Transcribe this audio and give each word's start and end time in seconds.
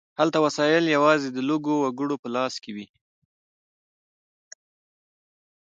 هلته 0.19 0.37
وسایل 0.45 0.85
یوازې 0.95 1.29
د 1.31 1.37
لږو 1.49 1.75
وګړو 1.83 2.15
په 2.23 2.27
لاس 2.35 2.53
کې 2.63 2.71
وي. 2.75 2.87